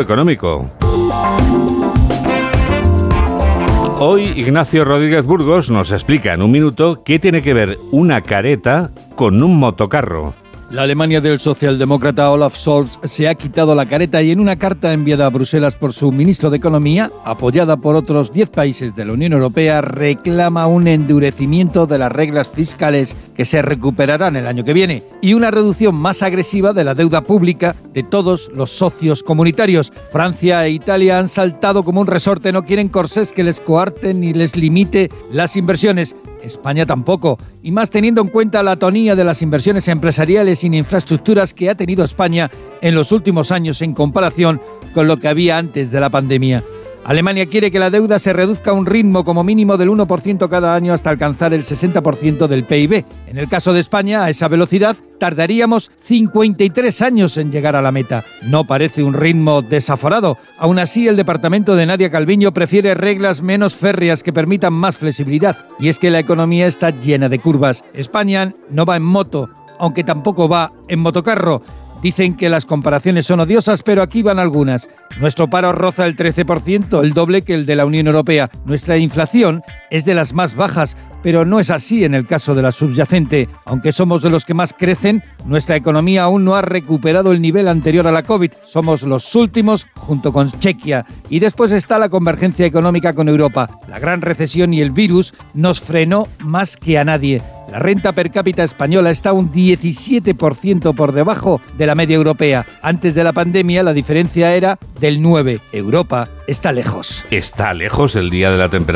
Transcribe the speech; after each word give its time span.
económico. 0.00 0.70
Hoy 3.98 4.32
Ignacio 4.34 4.84
Rodríguez 4.84 5.24
Burgos 5.24 5.68
nos 5.68 5.92
explica 5.92 6.32
en 6.32 6.40
un 6.40 6.50
minuto 6.50 7.02
qué 7.04 7.18
tiene 7.18 7.42
que 7.42 7.52
ver 7.52 7.78
una 7.90 8.22
careta 8.22 8.90
con 9.14 9.42
un 9.42 9.58
motocarro. 9.58 10.32
La 10.70 10.82
Alemania 10.82 11.20
del 11.20 11.40
socialdemócrata 11.40 12.30
Olaf 12.30 12.56
Scholz 12.56 13.00
se 13.02 13.26
ha 13.26 13.34
quitado 13.34 13.74
la 13.74 13.86
careta 13.86 14.22
y 14.22 14.30
en 14.30 14.38
una 14.38 14.54
carta 14.54 14.92
enviada 14.92 15.26
a 15.26 15.30
Bruselas 15.30 15.74
por 15.74 15.92
su 15.92 16.12
ministro 16.12 16.48
de 16.48 16.58
Economía, 16.58 17.10
apoyada 17.24 17.76
por 17.76 17.96
otros 17.96 18.32
10 18.32 18.50
países 18.50 18.94
de 18.94 19.04
la 19.04 19.14
Unión 19.14 19.32
Europea, 19.32 19.80
reclama 19.80 20.68
un 20.68 20.86
endurecimiento 20.86 21.88
de 21.88 21.98
las 21.98 22.12
reglas 22.12 22.48
fiscales 22.48 23.16
que 23.34 23.44
se 23.44 23.62
recuperarán 23.62 24.36
el 24.36 24.46
año 24.46 24.62
que 24.62 24.72
viene 24.72 25.02
y 25.20 25.34
una 25.34 25.50
reducción 25.50 25.96
más 25.96 26.22
agresiva 26.22 26.72
de 26.72 26.84
la 26.84 26.94
deuda 26.94 27.22
pública 27.22 27.74
de 27.92 28.04
todos 28.04 28.48
los 28.54 28.70
socios 28.70 29.24
comunitarios. 29.24 29.92
Francia 30.12 30.64
e 30.64 30.70
Italia 30.70 31.18
han 31.18 31.28
saltado 31.28 31.82
como 31.82 32.00
un 32.00 32.06
resorte, 32.06 32.52
no 32.52 32.64
quieren 32.64 32.88
corsés 32.88 33.32
que 33.32 33.42
les 33.42 33.60
coarten 33.60 34.20
ni 34.20 34.32
les 34.32 34.56
limite 34.56 35.10
las 35.32 35.56
inversiones. 35.56 36.14
España 36.42 36.86
tampoco, 36.86 37.38
y 37.62 37.70
más 37.70 37.90
teniendo 37.90 38.20
en 38.20 38.28
cuenta 38.28 38.62
la 38.62 38.76
tonía 38.76 39.16
de 39.16 39.24
las 39.24 39.42
inversiones 39.42 39.88
empresariales 39.88 40.64
en 40.64 40.74
infraestructuras 40.74 41.54
que 41.54 41.70
ha 41.70 41.74
tenido 41.74 42.04
España 42.04 42.50
en 42.80 42.94
los 42.94 43.12
últimos 43.12 43.50
años 43.50 43.82
en 43.82 43.94
comparación 43.94 44.60
con 44.94 45.06
lo 45.06 45.18
que 45.18 45.28
había 45.28 45.58
antes 45.58 45.90
de 45.90 46.00
la 46.00 46.10
pandemia. 46.10 46.64
Alemania 47.04 47.46
quiere 47.46 47.70
que 47.70 47.78
la 47.78 47.90
deuda 47.90 48.18
se 48.18 48.32
reduzca 48.32 48.70
a 48.70 48.74
un 48.74 48.84
ritmo 48.86 49.24
como 49.24 49.42
mínimo 49.42 49.76
del 49.76 49.88
1% 49.88 50.48
cada 50.48 50.74
año 50.74 50.92
hasta 50.92 51.10
alcanzar 51.10 51.54
el 51.54 51.64
60% 51.64 52.46
del 52.46 52.64
PIB. 52.64 53.04
En 53.26 53.38
el 53.38 53.48
caso 53.48 53.72
de 53.72 53.80
España, 53.80 54.24
a 54.24 54.30
esa 54.30 54.48
velocidad, 54.48 54.96
tardaríamos 55.18 55.90
53 56.04 57.02
años 57.02 57.36
en 57.38 57.50
llegar 57.50 57.74
a 57.74 57.82
la 57.82 57.90
meta. 57.90 58.24
No 58.42 58.64
parece 58.64 59.02
un 59.02 59.14
ritmo 59.14 59.62
desaforado. 59.62 60.36
Aún 60.58 60.78
así, 60.78 61.08
el 61.08 61.16
departamento 61.16 61.74
de 61.74 61.86
Nadia 61.86 62.10
Calviño 62.10 62.52
prefiere 62.52 62.94
reglas 62.94 63.40
menos 63.40 63.76
férreas 63.76 64.22
que 64.22 64.32
permitan 64.32 64.74
más 64.74 64.98
flexibilidad. 64.98 65.56
Y 65.78 65.88
es 65.88 65.98
que 65.98 66.10
la 66.10 66.18
economía 66.18 66.66
está 66.66 66.90
llena 66.90 67.28
de 67.28 67.38
curvas. 67.38 67.82
España 67.94 68.52
no 68.68 68.84
va 68.84 68.96
en 68.96 69.02
moto, 69.02 69.48
aunque 69.78 70.04
tampoco 70.04 70.48
va 70.48 70.72
en 70.88 71.00
motocarro. 71.00 71.62
Dicen 72.02 72.34
que 72.34 72.48
las 72.48 72.64
comparaciones 72.64 73.26
son 73.26 73.40
odiosas, 73.40 73.82
pero 73.82 74.02
aquí 74.02 74.22
van 74.22 74.38
algunas. 74.38 74.88
Nuestro 75.20 75.50
paro 75.50 75.72
roza 75.72 76.06
el 76.06 76.16
13%, 76.16 77.02
el 77.02 77.12
doble 77.12 77.42
que 77.42 77.54
el 77.54 77.66
de 77.66 77.76
la 77.76 77.84
Unión 77.84 78.06
Europea. 78.06 78.50
Nuestra 78.64 78.96
inflación 78.96 79.62
es 79.90 80.06
de 80.06 80.14
las 80.14 80.32
más 80.32 80.54
bajas, 80.54 80.96
pero 81.22 81.44
no 81.44 81.60
es 81.60 81.70
así 81.70 82.04
en 82.04 82.14
el 82.14 82.26
caso 82.26 82.54
de 82.54 82.62
la 82.62 82.72
subyacente. 82.72 83.48
Aunque 83.66 83.92
somos 83.92 84.22
de 84.22 84.30
los 84.30 84.44
que 84.46 84.54
más 84.54 84.72
crecen, 84.72 85.22
nuestra 85.44 85.76
economía 85.76 86.22
aún 86.22 86.44
no 86.44 86.54
ha 86.54 86.62
recuperado 86.62 87.32
el 87.32 87.42
nivel 87.42 87.68
anterior 87.68 88.06
a 88.06 88.12
la 88.12 88.22
COVID. 88.22 88.52
Somos 88.64 89.02
los 89.02 89.34
últimos 89.34 89.86
junto 89.96 90.32
con 90.32 90.50
Chequia. 90.50 91.04
Y 91.28 91.40
después 91.40 91.72
está 91.72 91.98
la 91.98 92.08
convergencia 92.08 92.64
económica 92.64 93.12
con 93.12 93.28
Europa. 93.28 93.68
La 93.88 93.98
gran 93.98 94.22
recesión 94.22 94.72
y 94.72 94.80
el 94.80 94.90
virus 94.90 95.34
nos 95.52 95.80
frenó 95.80 96.28
más 96.38 96.76
que 96.76 96.98
a 96.98 97.04
nadie. 97.04 97.42
La 97.70 97.78
renta 97.78 98.10
per 98.12 98.32
cápita 98.32 98.64
española 98.64 99.10
está 99.10 99.32
un 99.32 99.52
17% 99.52 100.92
por 100.94 101.12
debajo 101.12 101.60
de 101.78 101.86
la 101.86 101.94
media 101.94 102.16
europea. 102.16 102.66
Antes 102.82 103.14
de 103.14 103.22
la 103.22 103.32
pandemia 103.32 103.84
la 103.84 103.92
diferencia 103.92 104.56
era 104.56 104.76
del 104.98 105.22
9. 105.22 105.60
Europa 105.72 106.28
está 106.48 106.72
lejos. 106.72 107.24
Está 107.30 107.72
lejos 107.72 108.16
el 108.16 108.28
día 108.28 108.50
de 108.50 108.58
la 108.58 108.68
temperatura 108.68 108.90